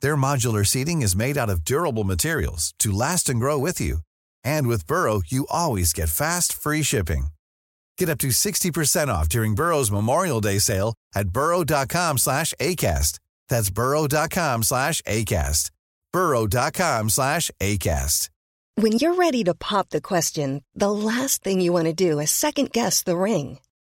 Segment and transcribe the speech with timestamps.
[0.00, 3.98] Their modular seating is made out of durable materials to last and grow with you.
[4.42, 7.28] And with Burrow, you always get fast, free shipping.
[7.96, 13.20] Get up to 60% off during Burrow's Memorial Day sale at burrow.com slash ACAST.
[13.48, 15.70] That's burrow.com slash ACAST.
[16.12, 18.28] burrow.com slash ACAST.
[18.78, 22.30] When you're ready to pop the question, the last thing you want to do is
[22.30, 23.58] second guess the ring.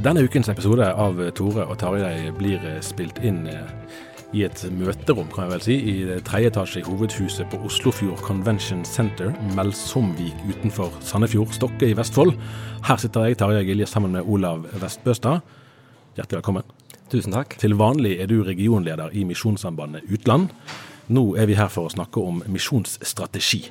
[0.00, 3.66] Denne ukens episode av Tore og Tarjei blir spilt inn eh,
[4.32, 8.80] i et møterom, kan jeg vel si, i tredje etasje i hovedhuset på Oslofjord Convention
[8.88, 12.32] Center, Melsomvik utenfor Sandefjord, Stokke i Vestfold.
[12.88, 15.44] Her sitter jeg, Tarjei Gilje, sammen med Olav Vestbøstad.
[16.16, 16.72] Hjertelig velkommen.
[17.12, 17.58] Tusen takk.
[17.60, 20.48] Til vanlig er du regionleder i Misjonssambandet Utland.
[21.12, 23.66] Nå er vi her for å snakke om misjonsstrategi.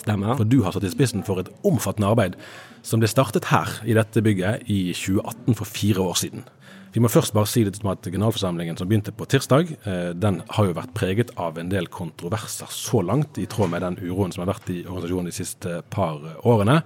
[0.00, 0.36] Stemmer.
[0.38, 2.38] For du har satt i spissen for et omfattende arbeid
[2.86, 6.46] som ble startet her i dette bygget i 2018, for fire år siden.
[6.90, 10.40] Vi må først bare si litt om at Generalforsamlingen som begynte på tirsdag, eh, den
[10.56, 14.34] har jo vært preget av en del kontroverser så langt, i tråd med den uroen
[14.34, 16.80] som har vært i organisasjonen de siste par årene.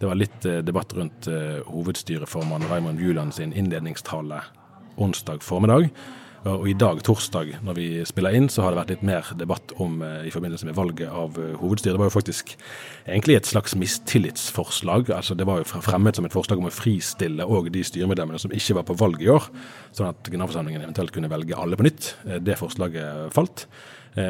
[0.00, 4.42] Det var litt eh, debatt rundt eh, hovedstyreformann Raymond Juland sin innledningstale
[4.96, 5.92] onsdag formiddag.
[6.46, 9.72] Og i dag, torsdag, når vi spiller inn, så har det vært litt mer debatt
[9.82, 11.96] om i forbindelse med valget av hovedstyret.
[11.96, 12.52] Det var jo faktisk
[13.02, 15.10] egentlig et slags mistillitsforslag.
[15.10, 18.54] altså Det var jo fremmet som et forslag om å fristille òg de styremedlemmene som
[18.54, 19.48] ikke var på valg i år,
[19.96, 22.12] sånn at generalforsamlingen eventuelt kunne velge alle på nytt.
[22.46, 23.66] Det forslaget falt.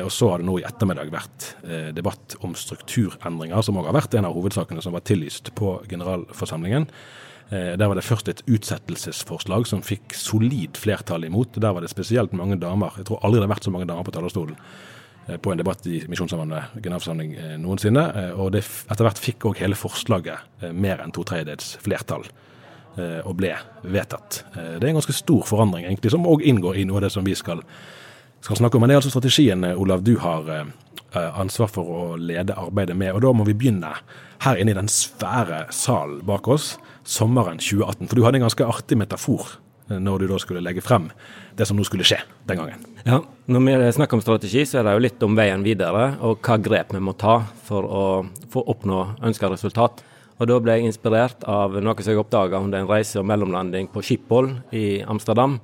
[0.07, 1.51] Og så har det nå i ettermiddag vært
[1.95, 6.89] debatt om strukturendringer, som òg har vært en av hovedsakene som var tillyst på generalforsamlingen.
[7.51, 11.55] Der var det først et utsettelsesforslag som fikk solid flertall imot.
[11.63, 12.97] Der var det spesielt mange damer.
[12.99, 14.57] Jeg tror aldri det har vært så mange damer på talerstolen
[15.43, 18.03] på en debatt i Misjonssambandet generalforsamling noensinne.
[18.39, 22.27] Og det, etter hvert fikk òg hele forslaget mer enn to tredjedels flertall
[22.97, 23.53] og ble
[23.85, 24.41] vedtatt.
[24.55, 27.27] Det er en ganske stor forandring, egentlig, som òg inngår i noe av det som
[27.27, 27.63] vi skal,
[28.41, 28.83] skal snakke om.
[28.83, 30.51] Men det er altså strategien, Olav, du har
[31.15, 33.15] ansvar for å lede arbeidet med.
[33.15, 33.93] Og da må vi begynne
[34.43, 36.75] her inne i den svære salen bak oss
[37.07, 38.09] sommeren 2018.
[38.11, 39.57] For du hadde en ganske artig metafor
[39.87, 41.05] når du da skulle legge frem
[41.57, 42.19] det som nå skulle skje
[42.49, 42.83] den gangen.
[43.07, 46.43] Ja, Når vi snakker om strategi, så er det jo litt om veien videre, og
[46.43, 48.07] hva grep vi må ta for å
[48.51, 50.03] få oppnå ønska resultat.
[50.37, 53.89] Og Da ble jeg inspirert av noe som jeg oppdaga under en reise og mellomlanding
[53.89, 55.61] på Schiphol i Amsterdam.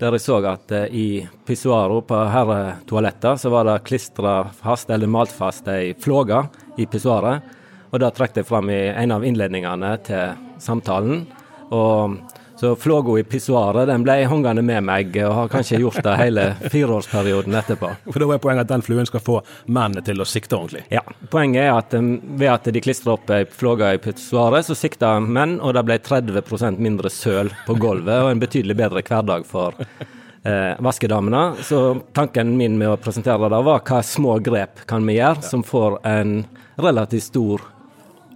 [0.00, 5.30] Der jeg så at i pissoaro på herretoaletter så var det klistra fast eller malt
[5.34, 6.44] fast ei flåge
[6.78, 7.42] i pissoaret.
[7.88, 11.24] Og det trakk jeg fram i en av innledningene til samtalen.
[11.72, 12.18] Og
[12.58, 16.46] så flåga i pissoaret den ble hengende med meg, og har kanskje gjort det hele
[16.64, 17.92] fireårsperioden etterpå.
[18.10, 20.82] For da er poenget at den fluen skal få mennene til å sikte ordentlig?
[20.90, 21.04] Ja.
[21.30, 25.14] Poenget er at um, ved at de klistrer opp ei flåge i pissoaret, så sikta
[25.22, 29.78] menn, og det ble 30% mindre søl på gulvet, og en betydelig bedre hverdag for
[29.78, 31.62] eh, vaskedamene.
[31.62, 35.62] Så tanken min med å presentere det var hva små grep kan vi gjøre som
[35.62, 36.40] får en
[36.74, 37.62] relativt stor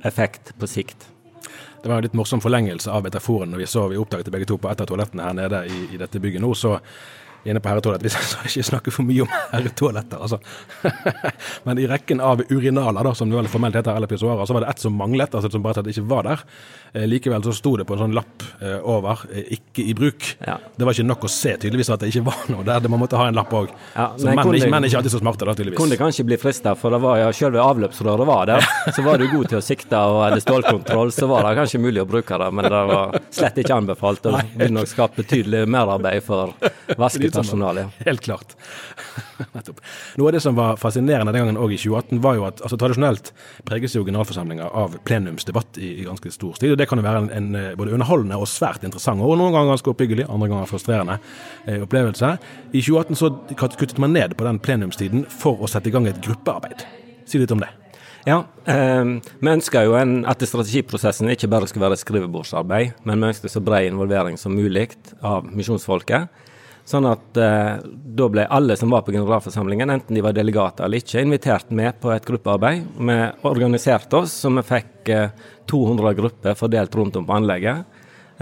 [0.02, 1.08] effekt på sikt.
[1.82, 4.58] Det var en litt morsom forlengelse av metaforen når vi så vi oppdaget begge to
[4.62, 6.52] på et av toalettene her nede i, i dette bygget nå.
[6.54, 6.76] Så
[7.44, 8.04] inne på herretoalett.
[8.04, 10.38] Vi skal ikke snakke for mye om herretoaletter, altså.
[11.66, 14.66] Men i rekken av urinaler, da, som det vel formelt heter, eller pissoarer, så var
[14.66, 16.44] det ett som manglet, altså som bare slett ikke var der.
[16.92, 20.34] Eh, likevel så sto det på en sånn lapp eh, over eh, 'ikke i bruk'.
[20.46, 20.58] Ja.
[20.76, 22.88] Det var ikke nok å se tydeligvis at det ikke var noe der.
[22.92, 23.72] Man måtte ha en lapp òg.
[23.96, 25.80] Ja, så men menn, ikke, menn er ikke alltid så smarte, da, tydeligvis.
[25.80, 28.68] Kunne kanskje bli frista, for det var ja, selve avløpsrøret var der.
[28.92, 32.02] Så var du god til å sikte og hadde stålkontroll, så var det kanskje mulig
[32.02, 34.26] å bruke det, men det var slett ikke anbefalt.
[34.28, 36.52] Og ville nok skapt betydelig merarbeid for
[37.32, 37.86] vaskepersonalet.
[38.06, 38.56] Helt klart.
[39.54, 39.80] Nettopp.
[40.16, 42.78] Noe av det som var fascinerende den gangen òg i 2018, var jo at altså,
[42.80, 43.32] tradisjonelt
[43.68, 46.74] preges jo generalforsamlinger av plenumsdebatt i, i ganske stor stil.
[46.74, 49.54] og Det kan jo være en, en eh, både underholdende og svært interessant, og noen
[49.54, 51.18] ganger ganske oppbyggelig, andre ganger frustrerende
[51.66, 52.34] eh, opplevelse.
[52.72, 56.22] I 2018 så kuttet man ned på den plenumstiden for å sette i gang et
[56.24, 56.86] gruppearbeid.
[57.28, 57.70] Si litt om det.
[58.28, 59.04] Ja, eh,
[59.42, 63.62] vi ønsker jo en, at strategiprosessen ikke bare skal være skrivebordsarbeid, men vi ønsker så
[63.64, 64.92] bred involvering som mulig
[65.26, 66.30] av misjonsfolket.
[66.88, 71.02] Sånn at eh, da ble alle som var på generalforsamlingen, enten de var delegater eller
[71.02, 72.88] ikke, invitert med på et gruppearbeid.
[72.98, 73.18] Vi
[73.48, 75.30] organiserte oss, så vi fikk eh,
[75.70, 77.86] 200 grupper fordelt rundt om på anlegget.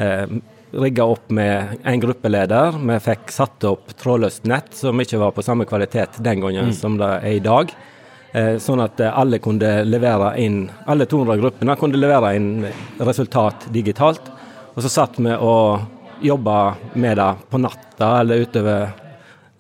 [0.01, 0.25] Eh,
[0.71, 2.81] rigga opp med en gruppeleder.
[2.81, 6.97] Vi fikk satt opp trådløst nett, som ikke var på samme kvalitet den gangen som
[7.01, 7.73] det er i dag.
[8.33, 12.53] Eh, sånn at eh, alle kunne levere inn, alle 200 gruppene kunne levere inn
[13.03, 14.31] resultat digitalt.
[14.77, 18.91] Og så satt vi og jobba med det på natta eller utover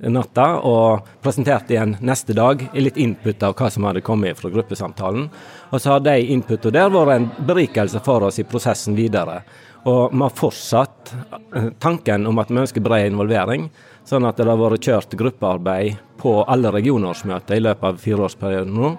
[0.09, 4.51] natta, og presenterte igjen neste dag i litt input av hva som hadde kommet fra
[4.53, 5.29] gruppesamtalen.
[5.71, 9.43] Og så har de inputene der vært en berikelse for oss i prosessen videre.
[9.89, 11.12] Og vi har fortsatt
[11.57, 13.69] eh, tanken om at vi ønsker bred involvering,
[14.09, 18.95] sånn at det har vært kjørt gruppearbeid på alle regionårsmøter i løpet av fireårsperioden nå.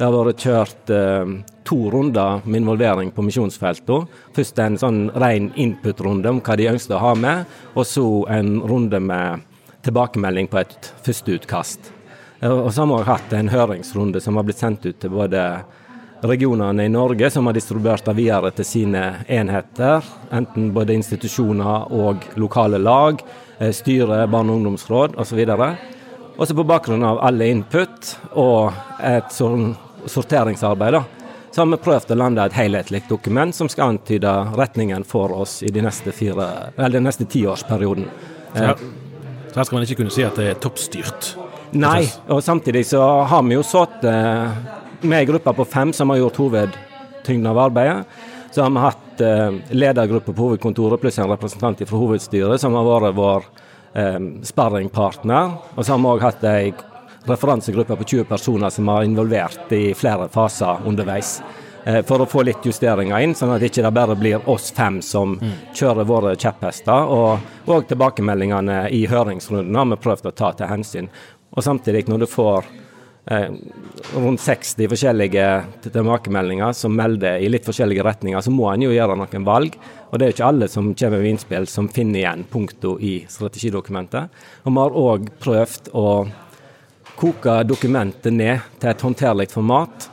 [0.00, 1.32] Det har vært kjørt eh,
[1.68, 4.06] to runder med involvering på misjonsfeltene.
[4.32, 7.42] Først en sånn ren input-runde om hva de ønsket å ha med,
[7.74, 9.42] og så en runde med
[9.84, 11.90] tilbakemelding på et førsteutkast.
[12.40, 15.12] Eh, Og så har vi også hatt en høringsrunde som har blitt sendt ut til
[15.12, 15.44] både
[16.24, 20.00] regionene i Norge, som har distribuert det videre til sine enheter,
[20.32, 23.20] enten både institusjoner og lokale lag,
[23.58, 25.44] eh, styre, barne- og ungdomsråd osv.
[26.40, 28.72] Også på bakgrunn av alle input og
[29.04, 29.76] et sånn
[30.06, 31.04] sorteringsarbeid, da,
[31.50, 35.60] så har vi prøvd å lande et helhetlig dokument som skal antyde retningen for oss
[35.66, 38.06] i de neste, fire, den neste tiårsperioden.
[38.54, 38.84] Så her,
[39.50, 41.32] så her skal man ikke kunne si at det er toppstyrt.
[41.74, 46.20] Nei, og samtidig så har vi jo sittet med en gruppe på fem som har
[46.20, 48.04] gjort hovedtyngden av arbeidet.
[48.50, 52.86] Så har vi hatt eh, ledergruppe på hovedkontoret pluss en representant fra hovedstyret som har
[52.88, 53.46] vært vår
[53.94, 54.18] eh,
[54.50, 55.54] sparringpartner.
[55.76, 56.72] Og så har vi òg hatt ei
[57.28, 61.40] referansegruppe på 20 personer som har involvert i flere faser underveis.
[61.84, 65.00] Eh, for å få litt justeringer inn, sånn at det ikke bare blir oss fem
[65.04, 65.38] som
[65.76, 67.08] kjører våre kjepphester.
[67.08, 71.10] Og, og tilbakemeldingene i høringsrunden har vi prøvd å ta til hensyn.
[71.56, 72.68] Og samtidig, når du får
[73.32, 73.48] eh,
[74.12, 75.46] rundt 60 forskjellige
[75.88, 79.80] tilbakemeldinger som melder i litt forskjellige retninger, så må en jo gjøre noen valg.
[80.10, 83.16] Og det er jo ikke alle som kommer med innspill som finner igjen punkter i
[83.30, 84.40] strategidokumentet.
[84.66, 86.06] Og vi har òg prøvd å
[87.20, 90.08] koke dokumentet ned til et håndterlig format.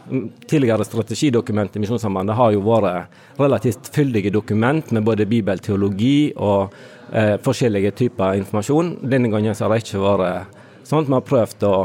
[0.50, 6.74] Tidligere strategidokument i Misjonssambandet har jo vært relativt fyldige dokument med både bibelteologi og
[7.13, 8.98] eh, forskjellige typer informasjon.
[9.07, 11.07] Denne gangen har det ikke vært sånn.
[11.07, 11.75] Vi har prøvd å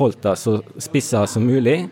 [0.00, 1.84] holde det så spissa som mulig.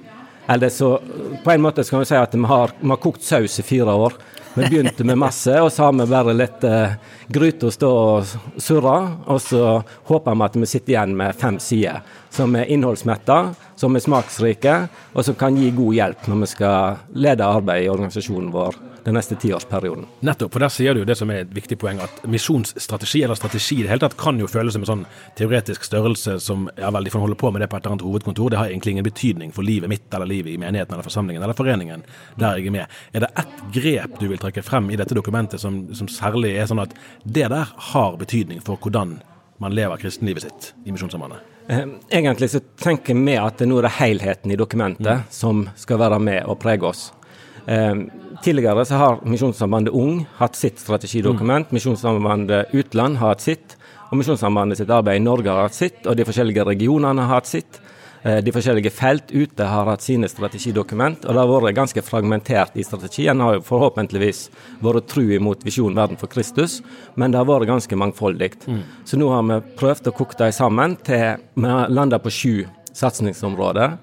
[0.51, 0.97] Eller så,
[1.45, 3.95] på en måte skal vi si at vi har, vi har kokt saus i fire
[3.95, 4.17] år.
[4.57, 6.97] Vi begynte med masse, og så har vi bare litt eh,
[7.33, 8.97] gryte å stå og surre.
[9.31, 9.65] Og så
[10.11, 13.41] håper vi at vi sitter igjen med fem sider som er innholdsmetta,
[13.81, 14.77] som er smaksrike,
[15.15, 19.17] og som kan gi god hjelp når vi skal lede arbeidet i organisasjonen vår den
[19.17, 20.05] neste tiårsperioden.
[20.21, 23.39] Nettopp, for der sier du jo det som er et viktig poeng, at misjonsstrategi eller
[23.39, 25.05] strategi i det hele tatt kan jo føles som en sånn
[25.39, 28.07] teoretisk størrelse som ja vel, de får holde på med det på et eller annet
[28.07, 28.53] hovedkontor.
[28.53, 31.57] Det har egentlig ingen betydning for livet mitt eller livet i menigheten eller forsamlingen eller
[31.57, 32.05] foreningen
[32.41, 32.99] der jeg er med.
[33.15, 36.69] Er det ett grep du vil trekke frem i dette dokumentet som, som særlig er
[36.71, 39.19] sånn at det der har betydning for hvordan
[39.61, 41.41] man lever kristenlivet sitt i Misjonssambandet?
[41.69, 46.01] Eh, Egentlig så tenker vi at det nå er det helheten i dokumentet som skal
[46.01, 47.11] være med og prege oss.
[47.67, 47.95] Eh,
[48.43, 53.77] tidligere så har Misjonssambandet Ung hatt sitt strategidokument, Misjonssambandet Utland har hatt sitt,
[54.11, 57.51] og Misjonssambandet sitt arbeid i Norge har hatt sitt, og de forskjellige regionene har hatt
[57.51, 57.81] sitt.
[58.23, 62.77] Eh, De forskjellige felt ute har hatt sine strategidokument, og det har vært ganske fragmentert
[62.77, 63.41] i strategien.
[63.41, 64.51] har jo forhåpentligvis
[64.83, 66.83] vært tru imot visjonen verden for Kristus,
[67.17, 68.53] men det har vært ganske mangfoldig.
[69.05, 72.67] Så nå har vi prøvd å koke dem sammen til vi har landa på sju
[72.93, 73.99] satsingsområder.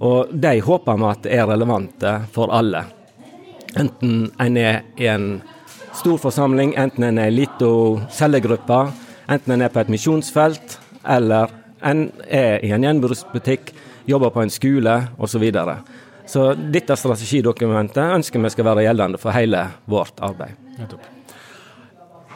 [0.00, 2.84] Og de håper vi at er relevante for alle.
[3.76, 5.42] Enten en er i en
[5.92, 7.66] stor forsamling, enten en er ei lita
[8.10, 8.92] cellegruppe,
[9.30, 10.72] Enten en er på et misjonsfelt,
[11.06, 13.72] eller en er i en gjenbruksbutikk,
[14.10, 15.46] jobber på en skole osv.
[15.52, 15.76] Så,
[16.26, 20.56] så dette strategidokumentet ønsker vi skal være gjeldende for hele vårt arbeid.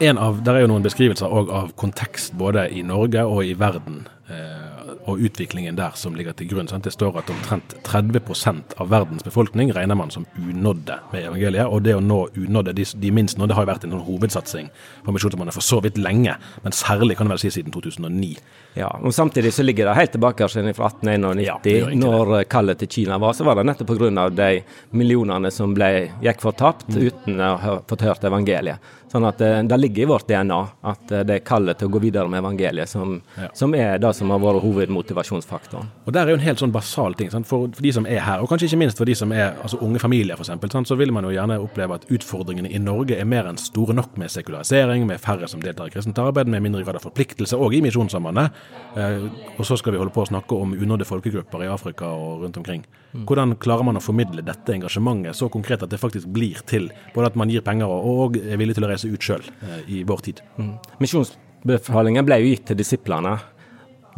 [0.03, 4.03] En av, der er jo noen beskrivelser av kontekst både i Norge og i verden.
[4.27, 4.64] Eh,
[5.11, 6.69] og utviklingen der som ligger til grunn.
[6.71, 6.87] Sant?
[6.87, 11.69] Det står at omtrent 30% av verdens befolkning regner man som unådde med evangeliet.
[11.69, 14.71] Og det å nå unådde, de, de minst nådde, har jo vært en sånn hovedsatsing
[15.05, 16.37] for Misjonssambandet for så vidt lenge.
[16.65, 18.33] Men særlig kan det vel si siden 2009.
[18.79, 21.59] Ja, og Samtidig så ligger det helt tilbake fra 1891, ja,
[22.01, 23.37] når kallet til Kina var.
[23.37, 24.29] Så var det nettopp pga.
[24.35, 24.51] de
[24.91, 27.01] millionene som ble, gikk fortapt mm.
[27.07, 28.93] uten å ha fått hørt evangeliet.
[29.15, 31.95] Sånn at eh, Det ligger i vårt DNA at eh, det er kallet til å
[31.95, 33.47] gå videre med evangeliet som, ja.
[33.55, 35.91] som er det som har vært hovedmotivasjonsfaktoren.
[36.03, 37.31] Og Der er jo en helt sånn basal ting.
[37.31, 39.79] For, for, de som er her, og kanskje ikke minst for de som er altså
[39.87, 43.47] unge familier f.eks., så vil man jo gjerne oppleve at utfordringene i Norge er mer
[43.51, 46.99] enn store nok med sekularisering, med færre som deltar i kristent arbeid, med mindre grad
[46.99, 48.59] av forpliktelse, og i Misjonssambandet.
[48.99, 52.43] Eh, og så skal vi holde på å snakke om unådde folkegrupper i Afrika og
[52.43, 52.83] rundt omkring.
[53.15, 53.25] Mm.
[53.29, 57.31] Hvordan klarer man å formidle dette engasjementet så konkret at det faktisk blir til både
[57.31, 60.03] at man gir penger og er villig til å reise seg ut sjøl eh, i
[60.09, 60.43] vår tid.
[60.59, 60.75] Mm.
[61.03, 63.37] Misjonsbefalingen ble jo gitt til disiplene,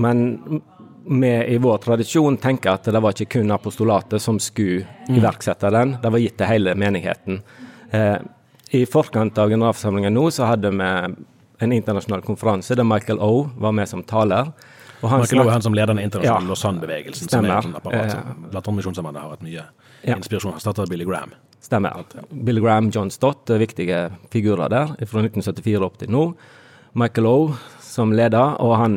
[0.03, 0.25] men
[1.07, 5.19] vi i vår tradisjon tenker at det var ikke kun apostolatet som skulle mm.
[5.21, 7.41] iverksette den, det var gitt til hele menigheten.
[7.95, 8.17] Eh,
[8.75, 10.91] I forkant av generalforsamlingen nå så hadde vi
[11.59, 14.51] en internasjonal konferanse der Michael O var med som taler.
[15.03, 17.79] Og han Michael O er han som leder den internasjonale ja, Lausanne-bevegelsen, som er et
[17.79, 19.67] apparat som eh, har hatt mye
[20.07, 20.17] ja.
[20.17, 20.57] inspirasjon.
[20.57, 21.35] Han startet Billy Graham.
[21.61, 22.05] Stemmer.
[22.31, 26.25] Billy Graham, John Stott, viktige figurer der fra 1974 opp til nå.
[26.97, 27.39] Michael O
[27.83, 28.97] som leder, og han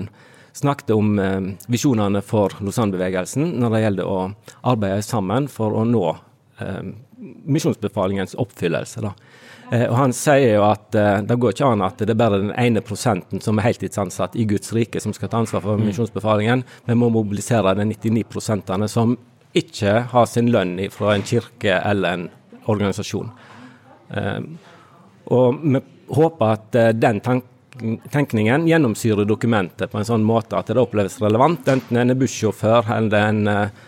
[0.56, 4.18] snakket om eh, visjonene for Lausanne-bevegelsen når det gjelder å
[4.68, 6.04] arbeide sammen for å nå
[6.60, 6.90] eh,
[7.20, 9.04] misjonsbefalingens oppfyllelse.
[9.04, 9.14] da.
[9.72, 12.42] Eh, og Han sier jo at eh, det går ikke an at det er bare
[12.42, 15.86] den ene prosenten som er heltidsansatt i Guds rike som skal ta ansvar for mm.
[15.92, 16.64] misjonsbefalingen.
[16.90, 19.18] Vi må mobilisere de 99 prosentene som
[19.58, 22.28] ikke har sin lønn fra en kirke eller en
[22.70, 23.32] organisasjon.
[24.14, 24.52] Ehm,
[25.34, 25.82] og vi
[26.14, 27.22] håper at eh, den
[28.12, 32.92] tenkningen gjennomsyrer dokumentet på en sånn måte at det oppleves relevant, enten en er bussjåfør,
[32.98, 33.82] eller en eh,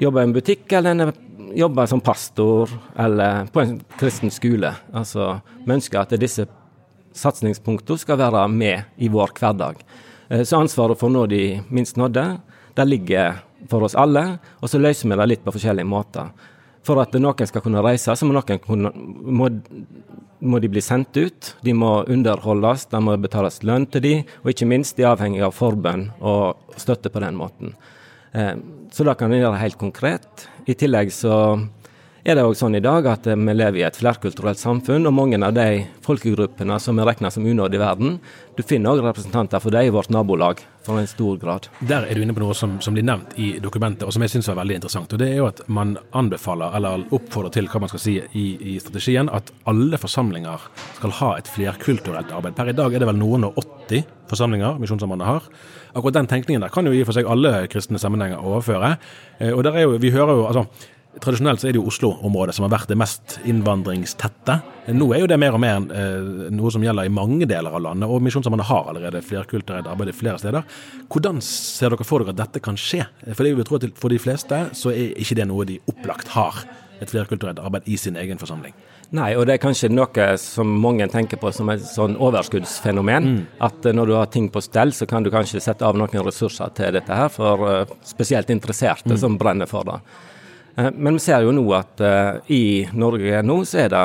[0.00, 1.12] jobber i en butikk, eller en
[1.56, 4.72] jobber som pastor, eller på en kristen skole.
[4.92, 6.46] Altså, Vi ønsker at disse
[7.16, 9.82] satsingspunktene skal være med i vår hverdag.
[10.28, 12.26] Eh, så ansvaret for å nå de minst nådde,
[12.78, 16.30] der ligger for oss alle, og så løser vi det litt på forskjellige måter.
[16.86, 19.50] For at noen skal kunne reise, så må, noen kunne, må,
[20.40, 21.54] må de bli sendt ut.
[21.66, 25.44] De må underholdes, det må betales lønn til de, og ikke minst de er avhengig
[25.44, 27.74] av forbønn og støtte på den måten.
[28.32, 28.54] Eh,
[28.94, 30.48] så da kan vi gjøre helt konkret.
[30.64, 31.34] I tillegg så
[32.24, 35.38] er det òg sånn i dag at vi lever i et flerkulturelt samfunn, og mange
[35.40, 38.18] av de folkegruppene som er regna som unådde i verden,
[38.58, 41.68] du finner òg representanter for dem i vårt nabolag, for en stor grad.
[41.80, 44.34] Der er du inne på noe som, som blir nevnt i dokumentet, og som jeg
[44.34, 45.14] syns er veldig interessant.
[45.16, 48.46] og Det er jo at man anbefaler, eller oppfordrer til, hva man skal si i,
[48.74, 52.56] i strategien, at alle forsamlinger skal ha et flerkulturelt arbeid.
[52.58, 55.50] Per i dag er det vel noen og 80 forsamlinger Misjonssambandet har.
[55.96, 58.94] Akkurat den tenkningen der kan jo i og for seg alle kristne sammenhenger overføre.
[59.40, 60.66] Eh, og der er jo, vi hører jo, altså
[61.18, 64.54] Tradisjonelt så er det jo Oslo-området som har vært det mest innvandringstette.
[64.94, 67.82] Nå er jo det mer og mer eh, noe som gjelder i mange deler av
[67.82, 70.68] landet, og Misjonssambandet har allerede flerkulturelt arbeid i flere steder.
[71.10, 73.02] Hvordan ser dere for dere at dette kan skje?
[73.32, 75.80] For det er jo tro at for de fleste så er ikke det noe de
[75.90, 76.62] opplagt har,
[77.00, 78.76] et flerkulturelt arbeid i sin egen forsamling.
[79.16, 83.24] Nei, og det er kanskje noe som mange tenker på som et sånn overskuddsfenomen.
[83.26, 83.38] Mm.
[83.66, 86.22] At uh, når du har ting på stell, så kan du kanskje sette av noen
[86.26, 89.18] ressurser til dette her for uh, spesielt interesserte mm.
[89.24, 89.98] som brenner for det.
[90.78, 92.02] Uh, men vi ser jo nå at
[92.52, 94.04] i Norge nå så er det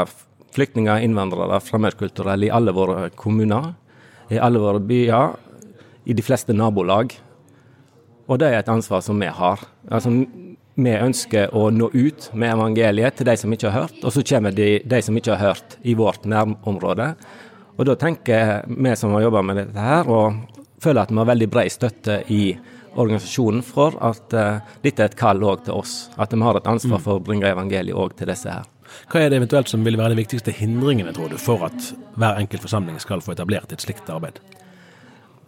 [0.56, 3.74] flyktninger, innvandrere, fremmedkulturelle i alle våre kommuner,
[4.32, 5.36] i alle våre byer,
[6.06, 7.14] i de fleste nabolag.
[8.26, 9.62] Og det er et ansvar som vi har.
[9.92, 10.14] Altså,
[10.76, 14.24] vi ønsker å nå ut med evangeliet til de som ikke har hørt, og så
[14.28, 17.14] kommer de, de som ikke har hørt i vårt nærområde.
[17.76, 21.30] Og da tenker vi som har jobba med dette her, og føler at vi har
[21.32, 22.42] veldig bred støtte i
[22.96, 26.06] organisasjonen for at uh, dette er et kall òg til oss.
[26.18, 28.68] At vi har et ansvar for å bringe evangeliet òg til disse her.
[29.12, 32.40] Hva er det eventuelt som vil være de viktigste hindringene, tror du, for at hver
[32.40, 34.40] enkelt forsamling skal få etablert et slikt arbeid?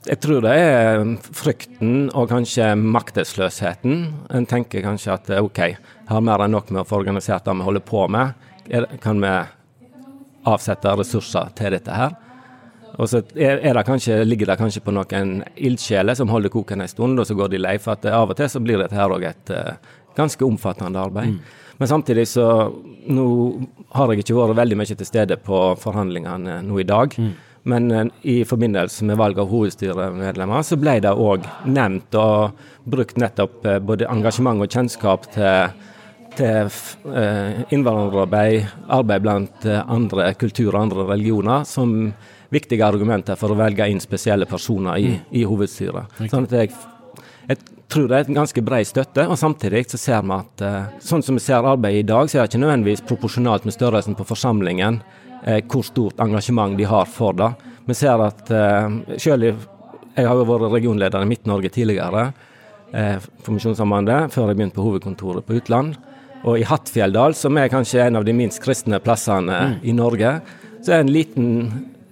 [0.08, 1.01] Jeg tror det er
[1.36, 4.06] frykten og kanskje maktesløsheten.
[4.36, 5.60] En tenker kanskje at OK,
[6.08, 8.48] har mer enn nok med å få organisert det vi holder på med.
[9.04, 9.34] Kan vi
[10.48, 12.16] avsette ressurser til dette her?
[12.98, 16.89] Og så er det kanskje, ligger det kanskje på noen ildsjeler som holder koken en
[16.89, 17.77] stund, og så går de lei.
[17.82, 19.75] For at av og til så blir dette her òg et uh,
[20.18, 21.36] ganske omfattende arbeid.
[21.36, 21.66] Mm.
[21.77, 22.48] Men samtidig så
[23.08, 23.25] Nå
[23.96, 27.13] har jeg ikke vært veldig mye til stede på forhandlingene nå i dag.
[27.16, 27.30] Mm.
[27.68, 33.20] Men eh, i forbindelse med valg av hovedstyremedlemmer, så ble det òg nevnt og brukt
[33.20, 35.72] nettopp eh, både engasjement og kjennskap til,
[36.36, 36.72] til
[37.16, 38.68] eh, innvandrerarbeid,
[39.00, 42.12] arbeid blant andre kulturer og andre religioner, som
[42.54, 46.20] viktige argumenter for å velge inn spesielle personer i, i hovedstyret.
[46.32, 46.72] Sånn at jeg,
[47.50, 47.60] jeg
[47.92, 50.66] tror det er en ganske bred støtte, og samtidig så ser vi at
[51.04, 54.18] sånn som vi ser arbeidet i dag, så er det ikke nødvendigvis proporsjonalt med størrelsen
[54.18, 55.01] på forsamlingen
[55.46, 57.51] eh, hvor stort engasjement de har for det.
[57.88, 59.68] Vi ser at eh, selv
[60.18, 62.32] Jeg har jo vært regionleder i Midt-Norge tidligere
[62.89, 65.94] eh, for Misjonssambandet, før jeg begynte på hovedkontoret på utland.
[66.42, 69.75] Og i Hattfjelldal, som er kanskje en av de minst kristne plassene mm.
[69.86, 70.32] i Norge,
[70.82, 71.46] så er en liten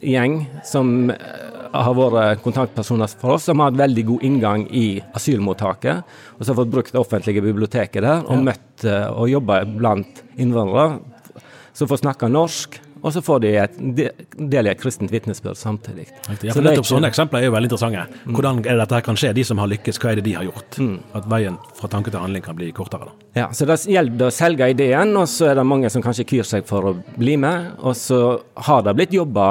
[0.05, 1.19] gjeng som eh,
[1.75, 4.85] har vært kontaktpersoner for oss, som har hatt veldig god inngang i
[5.17, 6.15] asylmottaket.
[6.37, 10.23] Og som har fått brukt det offentlige biblioteket der, og møtt eh, og jobba blant
[10.37, 11.01] innvandrere
[11.75, 16.07] som får snakke norsk, og så får de et del i et kristent vitnesbyrd samtidig.
[16.41, 18.07] Ja, for nettopp Sånne eksempler er jo veldig interessante.
[18.23, 18.33] Mm.
[18.33, 19.35] Hvordan er det dette her kan skje?
[19.37, 20.79] De som har lykkes, hva er det de har gjort?
[20.81, 20.95] Mm.
[21.19, 23.11] At veien fra tanke til handling kan bli kortere.
[23.11, 23.24] da.
[23.35, 26.47] Ja, så Det gjelder å selge ideen, og så er det mange som kanskje kyr
[26.47, 27.73] seg for å bli med.
[27.83, 28.19] Og så
[28.63, 29.47] har det blitt jobba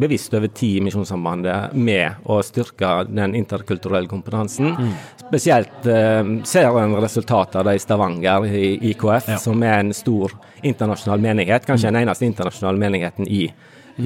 [0.00, 4.70] bevisst over tid i Misjonssambandet med å styrke den interkulturelle kompetansen.
[4.72, 4.94] Mm.
[5.26, 9.38] Spesielt eh, ser en resultatet av det i Stavanger, i IKF, ja.
[9.44, 10.32] som er en stor
[10.64, 11.68] internasjonal menighet.
[11.68, 11.92] Kanskje mm.
[11.92, 13.44] den eneste internasjonale menigheten i,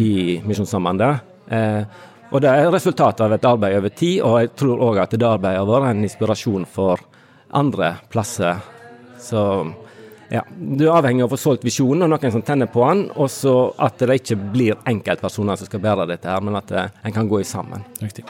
[0.03, 0.13] i
[0.43, 1.23] Misjonssambandet.
[1.47, 1.83] Eh,
[2.33, 5.31] og Det er resultatet av et arbeid over tid, og jeg tror òg at det
[5.31, 7.07] arbeidet har vært en inspirasjon for
[7.55, 8.82] andre plasser.
[9.23, 9.73] Så
[10.33, 13.05] ja, Du er avhengig av å få solgt visjonen og noen som tenner på den,
[13.21, 16.87] og så at det ikke blir enkeltpersoner som skal bære dette, her, men at det,
[17.05, 17.85] en kan gå i sammen.
[18.01, 18.25] Riktig.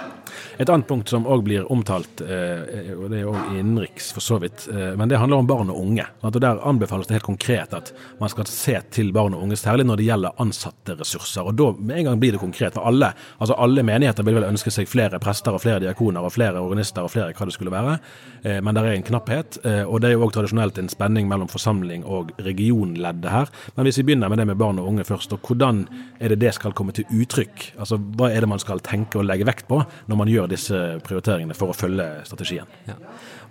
[0.59, 4.41] Et annet punkt som òg blir omtalt, eh, og det er òg innenriks for så
[4.43, 6.07] vidt, eh, men det handler om barn og unge.
[6.23, 9.87] At Der anbefales det helt konkret at man skal se til barn og unge, særlig
[9.87, 11.47] når det gjelder ansatte ressurser.
[11.47, 12.75] Og da med en gang blir det konkret.
[12.75, 16.33] For alle, altså alle menigheter vil vel ønske seg flere prester og flere diakoner og
[16.33, 17.99] flere organister og flere hva det skulle være,
[18.43, 19.59] eh, men det er en knapphet.
[19.87, 23.53] Og det er jo òg tradisjonelt en spenning mellom forsamling og regionleddet her.
[23.77, 25.85] Men hvis vi begynner med det med barn og unge først, og hvordan
[26.19, 27.69] er det det skal komme til uttrykk?
[27.77, 30.81] Altså Hva er det man skal tenke og legge vekt på når man gjør disse
[31.05, 32.71] prioriteringene for å følge strategien?
[32.89, 32.97] Ja.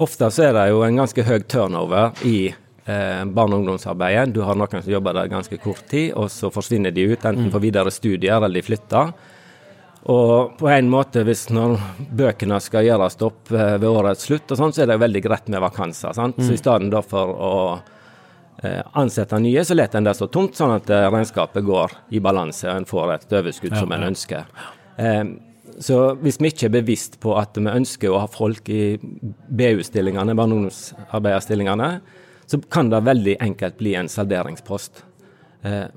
[0.01, 4.33] Ofte så er det jo en ganske høy turnover i eh, barne- og ungdomsarbeidet.
[4.33, 7.50] Du har noen som jobber der ganske kort tid, og så forsvinner de ut, enten
[7.50, 7.53] mm.
[7.53, 9.13] for videre studier eller de flytter.
[10.09, 11.75] Og på en måte, hvis når
[12.18, 15.51] bøkene skal gjøres opp eh, ved årets slutt, og sånn, så er det veldig greit
[15.53, 16.16] med vakanser.
[16.18, 16.39] sant?
[16.39, 16.48] Mm.
[16.48, 17.55] Så i stedet for å
[18.69, 22.67] ansette nye, så lar en det stå tomt, sånn at eh, regnskapet går i balanse
[22.69, 24.50] og en får et overskudd som en ønsker.
[25.01, 25.24] Eh,
[25.81, 30.35] så hvis vi ikke er bevisst på at vi ønsker å ha folk i BU-stillingene,
[30.37, 31.89] barne- og ungdomsarbeiderstillingene,
[32.51, 35.03] så kan det veldig enkelt bli en salderingspost.
[35.63, 35.87] Eh,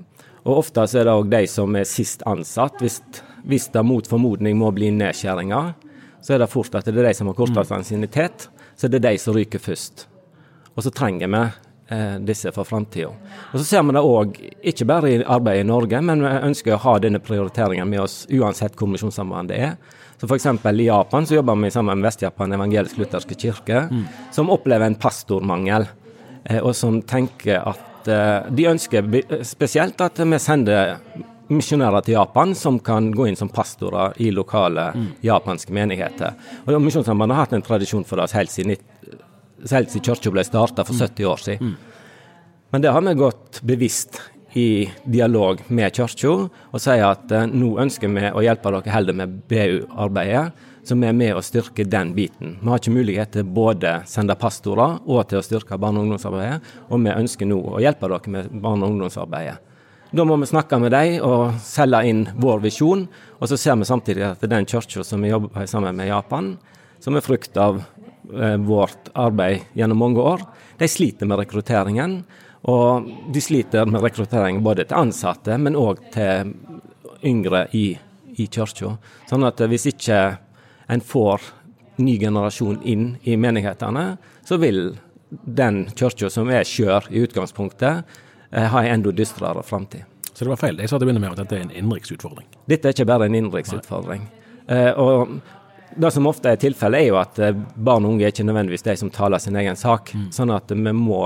[0.45, 2.79] og Ofte så er det òg de som er sist ansatt.
[2.81, 2.99] Hvis,
[3.45, 5.73] hvis, det mot formodning må bli nedskjæringer,
[6.21, 7.77] så er det fort at det er de som har kortest mm.
[7.77, 8.47] ansiennitet,
[8.77, 10.07] så det er de som ryker først.
[10.75, 11.61] Og så trenger vi eh,
[12.25, 13.11] disse for framtida.
[13.51, 14.39] Så ser vi det òg,
[14.71, 18.23] ikke bare i arbeidet i Norge, men vi ønsker å ha denne prioriteringen med oss
[18.33, 19.75] uansett hvor misjonssambandet er.
[20.17, 20.45] Så F.eks.
[20.79, 24.03] i Japan så jobber vi sammen med Vest-Japan evangelisk-lutherske kirke, mm.
[24.31, 25.87] som opplever en pastormangel,
[26.43, 30.95] eh, og som tenker at eh, de ønsker spesielt at vi sender
[31.51, 35.09] misjonærer til Japan som kan gå inn som pastorer i lokale mm.
[35.27, 36.33] japanske menigheter.
[36.65, 38.77] Og Misjonssambandet har hatt en tradisjon for det helt siden
[39.71, 41.75] helt siden kirka ble starta for 70 år siden.
[42.71, 44.19] Men det har vi gått bevisst
[44.55, 49.17] i dialog med kirka og sier at eh, nå ønsker vi å hjelpe dere heller
[49.19, 50.45] med BU-arbeidet,
[50.85, 52.55] som er med å styrke den biten.
[52.61, 56.73] Vi har ikke mulighet til både sende pastorer og til å styrke barne- og ungdomsarbeidet,
[56.87, 59.57] og vi ønsker nå å hjelpe dere med barne- og ungdomsarbeidet.
[60.15, 63.07] Da må vi snakke med dem og selge inn vår visjon,
[63.41, 66.53] og så ser vi samtidig at den kirka som vi jobber sammen med i Japan,
[66.99, 67.81] som er frukt av
[68.65, 70.41] vårt arbeid gjennom mange år,
[70.79, 72.17] de sliter med rekrutteringen.
[72.65, 76.55] Og de sliter med rekruttering både til ansatte, men òg til
[77.25, 77.91] yngre i,
[78.41, 78.95] i kirka.
[79.29, 80.21] Sånn at hvis ikke
[80.89, 81.45] en får
[82.01, 84.95] ny generasjon inn i menighetene, så vil
[85.29, 88.17] den kirka som er skjør i utgangspunktet,
[88.51, 90.05] eh, ha en enda dystrere framtid.
[90.33, 90.81] Så det var feil.
[90.81, 92.47] Jeg sa til å begynne med at dette er en innenriksutfordring.
[92.67, 94.25] Dette er ikke bare en innenriksutfordring.
[94.67, 95.37] Eh, og
[95.95, 98.85] det som ofte er tilfellet, er jo at eh, barn og unge er ikke nødvendigvis
[98.87, 100.13] de som taler sin egen sak.
[100.15, 100.29] Mm.
[100.35, 101.21] Sånn at vi må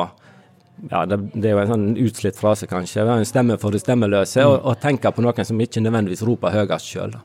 [0.89, 3.03] ja, det, det, er jo en sånn utslitt frase, kanskje.
[3.03, 4.47] Vi har en stemme for det stemmeløse, mm.
[4.51, 7.17] og, og tenke på noen som ikke nødvendigvis roper høyest sjøl.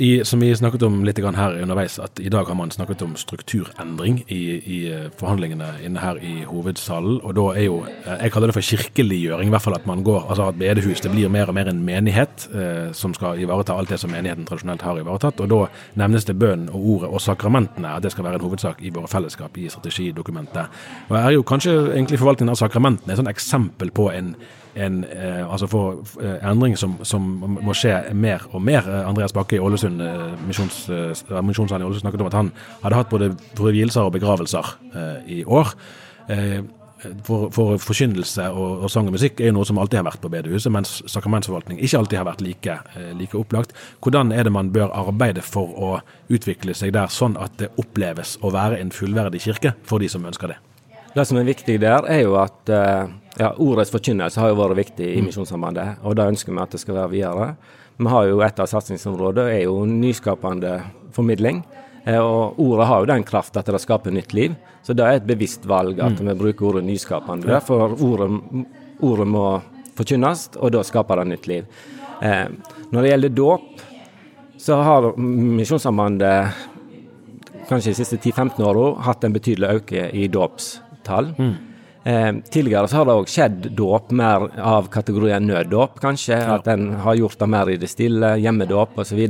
[0.00, 3.12] I, som vi snakket om litt her underveis, at i dag har man snakket om
[3.20, 7.18] strukturendring i, i eh, forhandlingene inne her i hovedsalen.
[7.20, 9.50] Og da er jo eh, Jeg kaller det for kirkeliggjøring.
[9.50, 11.82] I hvert fall at man går, altså at bedehus det blir mer og mer en
[11.84, 15.44] menighet eh, som skal ivareta alt det som menigheten tradisjonelt har ivaretatt.
[15.44, 15.60] Og da
[16.00, 17.92] nevnes det bønn og ordet og sakramentene.
[17.98, 20.80] At det skal være en hovedsak i våre fellesskap i strategidokumentet.
[21.10, 24.32] Og er jo kanskje egentlig forvaltningen av sakramentene et sånn eksempel på en
[24.74, 27.26] en eh, altså for eh, endring som, som,
[27.60, 28.86] må skje mer og mer.
[28.86, 32.52] Eh, Andreas Bakke i Ålesund, eh, misjons, eh, i Ålesund snakket om at han
[32.82, 35.74] hadde hatt både forvielser og begravelser eh, i år.
[37.24, 40.20] For, for, forkynnelse og, og, sang og musikk er jo noe som alltid har vært
[40.22, 42.76] på bedehuset, mens sakramentsforvaltning ikke alltid har vært like,
[43.18, 43.74] like, opplagt.
[44.04, 45.90] Hvordan er det man bør arbeide for å
[46.30, 50.28] utvikle seg der, sånn at det oppleves å være en fullverdig kirke for de som
[50.28, 50.60] ønsker det?
[51.14, 55.06] Det som er viktig der, er jo at ja, Ordets forkynnelse har jo vært viktig
[55.06, 55.28] i mm.
[55.30, 57.48] Misjonssambandet, og da ønsker vi at det skal være videre.
[58.00, 60.80] Vi har jo Et av satsingsområdene er jo nyskapende
[61.12, 61.62] formidling.
[62.04, 64.54] Eh, og Ordet har jo den kraft at det skaper nytt liv.
[64.82, 66.28] Så det er et bevisst valg at mm.
[66.30, 67.60] vi bruker ordet nyskapende.
[67.66, 68.30] For ordet,
[69.00, 69.60] ordet må
[69.98, 71.64] forkynnes, og da skaper det nytt liv.
[72.22, 72.48] Eh,
[72.90, 73.86] når det gjelder dåp,
[74.60, 76.68] så har Misjonssambandet
[77.68, 80.26] kanskje de siste 10-15 åra hatt en betydelig økning i
[81.00, 81.34] dåpstall.
[81.38, 81.54] Mm.
[82.04, 86.38] Eh, tidligere så har det òg skjedd dåp mer av kategorien nøddåp, kanskje.
[86.38, 86.56] Ja.
[86.56, 89.28] At en har gjort det mer i det stille, hjemmedåp osv.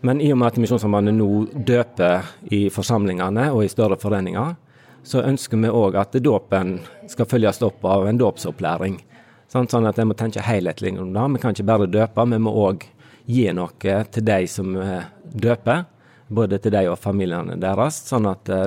[0.00, 4.56] Men i og med at Misjonssambandet nå døper i forsamlingene og i større foreninger,
[5.04, 8.98] så ønsker vi òg at dåpen skal følges opp av en dåpsopplæring.
[9.48, 11.24] Sånn, sånn at en må tenke helhetlig om det.
[11.32, 12.84] Vi kan ikke bare døpe, vi må òg
[13.24, 15.84] gi noe til de som eh, døper.
[16.28, 18.64] Både til de og familiene deres, sånn at uh,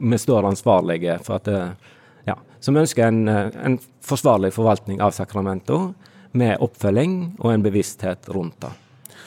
[0.00, 1.92] vi står ansvarlige for at uh,
[2.66, 5.94] som ønsker en, eh, en forsvarlig forvaltning av sacramento
[6.36, 8.72] med oppfølging og en bevissthet rundt det.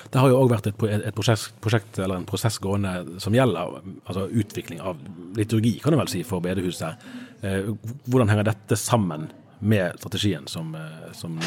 [0.10, 3.77] Det har jo òg vært et, et prosjekt, prosjekt, eller en prosess gående som gjelder
[4.10, 4.97] altså utvikling av
[5.38, 7.05] liturgi, kan du vel si, for bedehuset.
[7.45, 7.69] Eh,
[8.10, 9.27] hvordan henger dette sammen
[9.60, 11.38] med strategien som, eh, som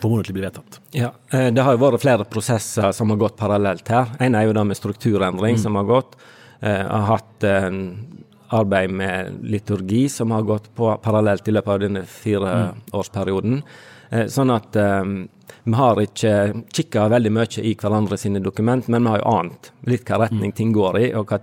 [0.00, 0.80] formodentlig blir vedtatt?
[0.96, 4.16] Ja, Det har jo vært flere prosesser som har gått parallelt her.
[4.18, 5.62] En er jo det med strukturendring mm.
[5.62, 6.16] som har gått.
[6.60, 7.44] Jeg har hatt
[8.50, 13.62] arbeid med liturgi som har gått på parallelt i løpet av denne fireårsperioden.
[14.10, 14.28] Mm.
[14.30, 15.28] Sånn at um,
[15.62, 16.32] vi har ikke
[16.74, 20.50] kikka veldig mye i hverandre sine dokument, men vi har jo ant litt hva retning
[20.50, 20.56] mm.
[20.58, 21.38] ting går i, og hva,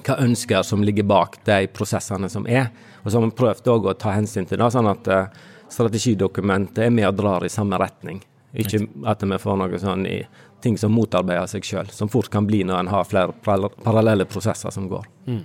[0.00, 2.72] hva, ønsker som ligger bak de prosessene som er.
[3.04, 6.94] Og så har vi prøvd å ta hensyn til det, sånn at uh, strategidokumentet er
[6.94, 8.18] med og drar i samme retning.
[8.58, 10.24] Ikke at vi får noe sånn i
[10.60, 14.74] ting som motarbeider seg sjøl, som fort kan bli når en har flere parallelle prosesser
[14.74, 15.06] som går.
[15.30, 15.44] Mm.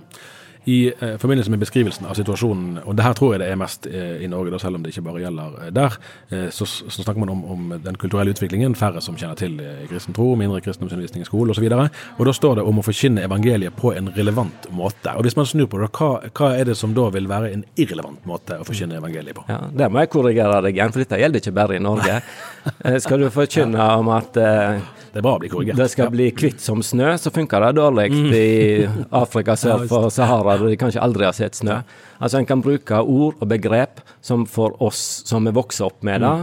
[0.66, 3.86] I eh, forbindelse med beskrivelsen av situasjonen, og det her tror jeg det er mest
[3.86, 5.98] eh, i Norge, da, selv om det ikke bare gjelder eh, der,
[6.34, 8.74] eh, så, så, snakker man om, om, den kulturelle utviklingen.
[8.74, 11.68] Færre som kjenner til eh, kristen tro, mindre kristendomsundervisning i skole osv.
[11.70, 15.14] Og, og da står det om å forkynne evangeliet på en relevant måte.
[15.14, 17.62] Og Hvis man snur på det, hva, hva er det som da vil være en
[17.78, 19.46] irrelevant måte å forkynne evangeliet på?
[19.52, 22.20] Ja, Der må jeg korrigere deg igjen, for dette gjelder ikke bare i Norge.
[22.82, 24.34] Eh, skal du forkynne om at
[25.12, 25.78] det er bra å bli korrigert.
[25.80, 28.32] Det skal bli kvitt som snø, så funker det dårlig mm.
[28.36, 31.80] i Afrika sør for Sahara, der de kanskje aldri har sett snø.
[32.16, 36.24] Altså En kan bruke ord og begrep som for oss som er vokst opp med
[36.24, 36.34] det,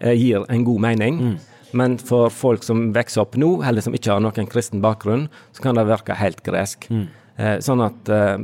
[0.00, 0.10] mm.
[0.18, 1.20] gir en god mening.
[1.20, 1.36] Mm.
[1.76, 5.26] Men for folk som vokser opp nå, eller som ikke har noen kristen bakgrunn,
[5.56, 6.86] så kan det virke helt gresk.
[6.92, 7.06] Mm.
[7.36, 8.36] Eh, sånn at eh,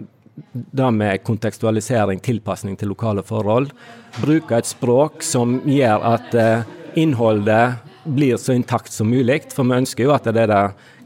[0.52, 3.72] det med kontekstualisering, tilpasning til lokale forhold,
[4.20, 6.68] bruke et språk som gjør at eh,
[7.00, 9.42] innholdet blir så intakt som mulig.
[9.52, 10.62] For vi ønsker jo at det er det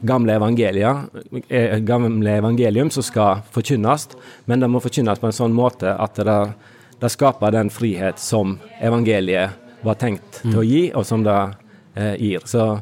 [0.07, 1.13] gamle, evangeliet,
[1.85, 4.09] gamle evangelium som skal forkynnes,
[4.45, 6.37] men det må forkynnes på en sånn måte at det,
[7.01, 11.37] det skaper den frihet som evangeliet var tenkt til å gi, og som det
[11.95, 12.45] eh, gir.
[12.49, 12.79] Så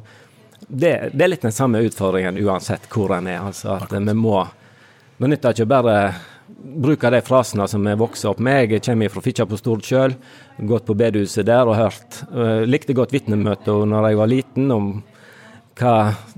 [0.67, 3.41] det, det, er litt den samme utfordringen uansett hvor en er.
[3.43, 4.45] altså at vi må
[5.17, 5.97] Det nytter ikke bare
[6.65, 8.71] bruker de frasene som jeg vokste opp med.
[8.71, 10.15] Jeg kommer fra Fitjar på Stord sjøl,
[10.67, 12.21] gått på bedehuset der og hørt.
[12.32, 14.89] Uh, likte godt vitnemøter når jeg var liten, om
[15.75, 15.95] hva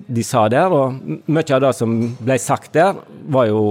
[0.08, 0.74] de sa der.
[0.74, 3.00] Og mye av det som ble sagt der,
[3.32, 3.64] var jo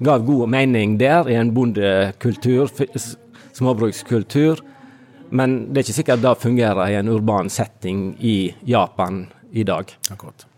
[0.00, 2.70] gav god mening der, i en bondekultur,
[3.56, 4.62] småbrukskultur.
[5.30, 9.92] Men det er ikke sikkert det fungerer i en urban setting i Japan i dag.
[10.10, 10.49] Akkurat.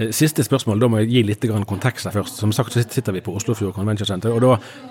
[0.00, 2.38] Eh, siste spørsmål, da må jeg gi litt kontekst her først.
[2.40, 4.32] Som sagt så sitter vi på Oslofjord Convention Center.
[4.32, 4.40] og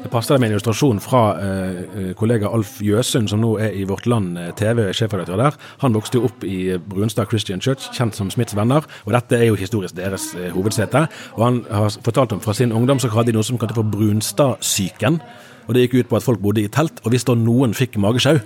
[0.04, 3.74] Da passer det med en illustrasjon fra eh, eh, kollega Alf Jøsund, som nå er
[3.74, 5.58] i Vårt Land TV, sjefredaktør der.
[5.80, 8.86] Han vokste jo opp i Brunstad Christian Church, kjent som Smiths venner.
[9.06, 11.08] og Dette er jo historisk deres eh, hovedsete.
[11.38, 13.84] og Han har fortalt om fra sin ungdom så hadde de noe som kalte for
[13.84, 15.22] Brunstadsyken.
[15.68, 17.98] og Det gikk ut på at folk bodde i telt, og hvis da noen fikk
[17.98, 18.38] magesjau,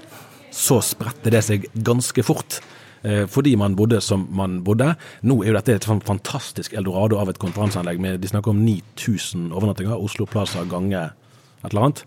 [0.52, 2.62] så spredte det seg ganske fort.
[3.04, 4.94] Eh, fordi man bodde som man bodde.
[5.24, 8.02] Nå er jo dette et fantastisk eldorado av et konferanseanlegg.
[8.22, 9.96] De snakker om 9000 overnattinger.
[10.00, 11.10] Oslo Plaza gange
[11.63, 12.06] et eller annet.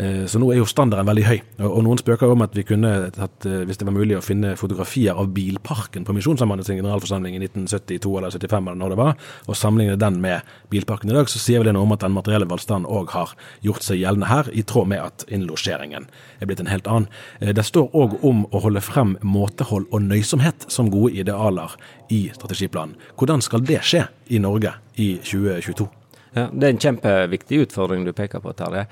[0.00, 1.38] Eh, så nå er jo standarden veldig høy.
[1.68, 4.54] Og noen spøker om at vi kunne tatt, eh, hvis det var mulig å finne
[4.56, 9.14] fotografier av bilparken på Misjonssambandets generalforsamling i 1972 eller 75 eller når det var,
[9.46, 12.16] og sammenligne den med bilparken i dag, så sier vel det noe om at den
[12.16, 13.36] materielle velstanden òg har
[13.66, 16.08] gjort seg gjeldende her, i tråd med at innlosjeringen
[16.40, 17.08] er blitt en helt annen.
[17.40, 21.76] Eh, det står òg om å holde frem måtehold og nøysomhet som gode idealer
[22.08, 22.96] i strategiplanen.
[23.18, 25.99] Hvordan skal det skje i Norge i 2022?
[26.36, 28.86] Ja, det er en kjempeviktig utfordring du peker på, Terje.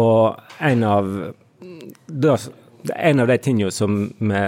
[0.00, 1.08] Og en av,
[2.96, 4.42] en av de tingene som vi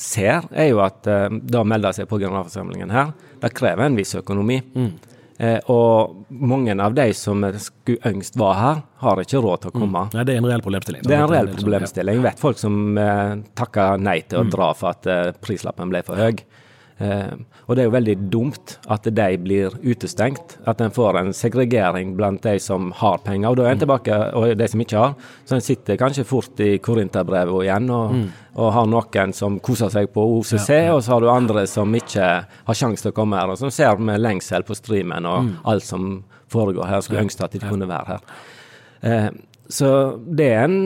[0.00, 3.98] ser, er jo at uh, det å melde seg på generalforsamlingen her, det krever en
[3.98, 4.60] viss økonomi.
[4.76, 4.90] Mm.
[5.38, 9.74] Eh, og mange av de som skulle ønske var her, har ikke råd til å
[9.74, 10.04] komme.
[10.06, 10.14] Mm.
[10.16, 11.02] Nei, Det er en reell problemstilling.
[11.04, 12.20] Det er en reell problemstilling.
[12.20, 14.52] Jeg vet folk som eh, takker nei til å mm.
[14.54, 16.40] dra for at eh, prislappen ble for høy.
[16.98, 17.32] Eh,
[17.66, 20.56] og det er jo veldig dumt at de blir utestengt.
[20.68, 23.50] At en får en segregering blant de som har penger.
[23.50, 25.16] Og da er en tilbake og de som ikke har.
[25.44, 28.26] Så en sitter kanskje fort i Korinterbrevet igjen og, mm.
[28.54, 30.94] og, har noen som koser seg på OCC, ja, ja.
[30.96, 33.72] og så har du andre som ikke har sjanse til å komme her, og som
[33.74, 35.52] ser med lengsel på streamen og mm.
[35.68, 36.08] alt som
[36.52, 37.04] foregår her.
[37.04, 38.40] Skulle ønske at de kunne være her.
[39.06, 39.28] Eh,
[39.68, 40.80] så det er en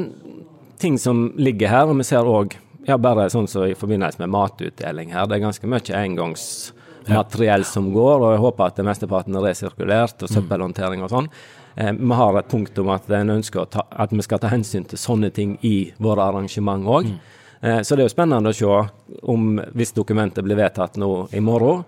[0.81, 2.57] ting som ligger her, og vi ser òg
[2.91, 5.29] ja, bare sånn som så i forbindelse med matutdeling her.
[5.29, 10.19] Det er ganske mye engangsmateriell som går, og jeg håper at det mesteparten er resirkulert,
[10.21, 10.35] og mm.
[10.37, 11.31] søppelhåndtering og sånn.
[11.77, 14.89] Eh, vi har et punkt om at en ønsker ta, at vi skal ta hensyn
[14.91, 17.11] til sånne ting i våre arrangement òg.
[17.11, 17.21] Mm.
[17.61, 21.43] Eh, så det er jo spennende å se om, hvis dokumentet blir vedtatt nå i
[21.45, 21.85] morgen,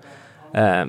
[0.55, 0.85] eh,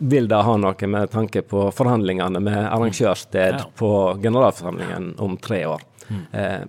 [0.00, 3.90] vil det ha noe med tanke på forhandlingene med arrangørsted på
[4.22, 5.82] generalforsamlingen om tre år.
[6.08, 6.22] Mm.
[6.32, 6.62] Eh,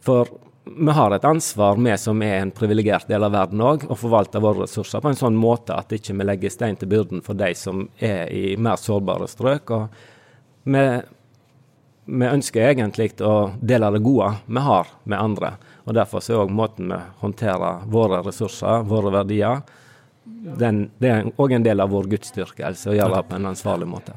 [0.00, 0.30] for
[0.76, 4.40] vi har et ansvar, vi som er en privilegert del av verden òg, å forvalte
[4.42, 7.52] våre ressurser på en sånn måte at ikke vi legger stein til byrden for de
[7.56, 9.70] som er i mer sårbare strøk.
[9.70, 9.88] og
[10.68, 10.84] vi,
[12.04, 15.52] vi ønsker egentlig å dele det gode vi har med andre.
[15.84, 19.62] og Derfor er òg måten vi håndterer våre ressurser, våre verdier,
[20.28, 23.88] den, det er òg en del av vår gudsdyrkelse å gjøre det på en ansvarlig
[23.88, 24.16] måte.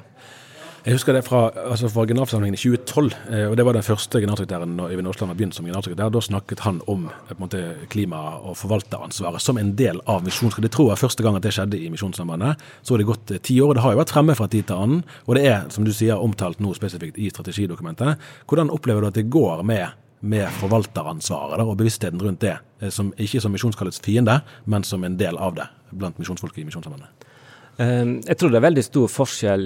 [0.81, 3.11] Jeg husker det fra, altså fra generalforsamlingen i 2012.
[3.29, 6.09] Eh, og Det var den første generalsekretæren når Øyvind Aasland begynt som generalsekretær.
[6.09, 10.71] Da snakket han om eh, måte, klima- og forvalteransvaret som en del av misjonsrådet.
[10.71, 12.57] Jeg tror var første gang at det skjedde i Misjonssambandet.
[12.81, 13.67] Så har det gått eh, ti år.
[13.67, 15.03] og Det har jo vært fremme fra tid til annen.
[15.27, 18.17] Og det er, som du sier, omtalt nå spesifikt i strategidokumentet.
[18.49, 22.57] Hvordan opplever du at det går med, med forvalteransvaret da, og bevisstheten rundt det,
[22.89, 27.29] som, ikke som misjonskallets fiende, men som en del av det blant misjonsfolket i Misjonssambandet?
[27.77, 29.65] Jeg tror det er veldig stor forskjell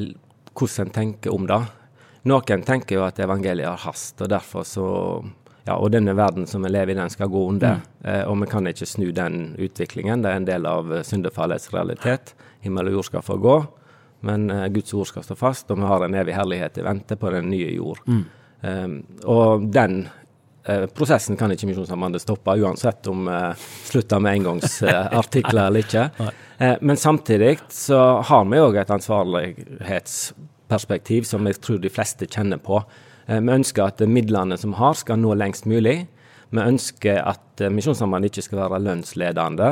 [0.56, 1.62] hvordan en tenker om det.
[2.26, 4.88] Noen tenker jo at evangeliet har hast, og derfor så
[5.65, 7.80] ja, og denne verden som vi lever i, den skal gå under.
[7.80, 7.86] Mm.
[8.06, 10.22] Eh, og vi kan ikke snu den utviklingen.
[10.22, 12.36] Det er en del av syndefallets realitet.
[12.62, 13.56] Himmel og jord skal få gå,
[14.30, 17.18] men eh, Guds ord skal stå fast, og vi har en evig herlighet i vente
[17.18, 18.04] på den nye jord.
[18.06, 18.22] Mm.
[18.62, 18.94] Eh,
[19.26, 20.22] og den eh,
[20.97, 23.54] prosessen kan ikke Misjonssambandet stoppe, uansett om vi eh,
[23.86, 26.06] slutter med engangsartikler eller ikke.
[26.56, 32.56] Eh, men samtidig så har vi òg et ansvarlighetsperspektiv som jeg tror de fleste kjenner
[32.63, 32.80] på.
[33.28, 36.08] Eh, vi ønsker at midlene som vi har, skal nå lengst mulig.
[36.56, 39.67] Vi ønsker at eh, Misjonssambandet ikke skal være lønnsledende.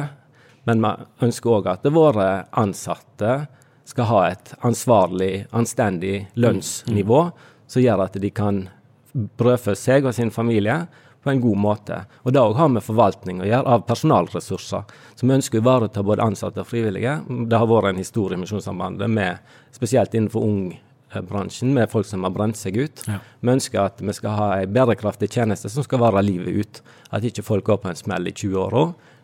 [0.67, 0.91] Men vi
[1.29, 3.47] ønsker òg at våre ansatte
[3.87, 7.31] skal ha et ansvarlig, anstendig lønnsnivå
[7.63, 8.67] som gjør at de kan
[9.13, 10.83] brødfø seg og sin familie
[11.23, 11.99] på en god måte.
[12.23, 14.83] Og Det òg har med forvaltning å gjøre, av personalressurser.
[15.15, 17.21] Så vi ønsker å ivareta både ansatte og frivillige.
[17.47, 19.37] Det har vært en historie i Misjonssambandet, med,
[19.71, 23.05] spesielt innenfor ungbransjen, med folk som har brent seg ut.
[23.07, 23.21] Ja.
[23.39, 26.83] Vi ønsker at vi skal ha en bærekraftig tjeneste som skal vare livet ut.
[27.11, 28.79] At ikke folk går på en smell i 20 år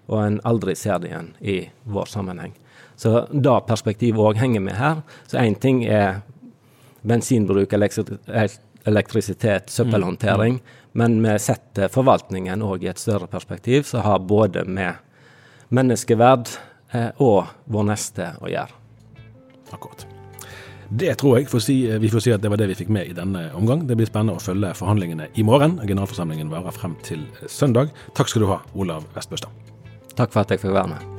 [0.10, 2.56] og en aldri ser det igjen i vår sammenheng.
[3.00, 5.04] Så da perspektivet òg henger med her.
[5.30, 6.22] Så én ting er
[7.08, 7.74] bensinbruk,
[8.88, 10.60] elektrisitet, søppelhåndtering.
[10.60, 10.78] Mm.
[10.92, 15.02] Men vi setter forvaltningen òg i et større perspektiv, som har både med
[15.70, 16.50] menneskeverd
[16.92, 18.80] eh, og vår neste å gjøre.
[19.76, 20.08] Akkurat.
[20.90, 23.12] Det tror jeg får si, vi får si at det var det vi fikk med
[23.12, 23.86] i denne omgang.
[23.86, 25.78] Det blir spennende å følge forhandlingene i morgen.
[25.86, 27.94] Generalforsamlingen varer frem til søndag.
[28.18, 29.54] Takk skal du ha, Olav Vestbøstad.
[30.18, 31.19] Takk for at jeg fikk være med.